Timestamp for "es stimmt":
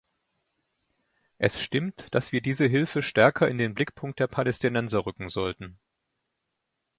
1.37-2.07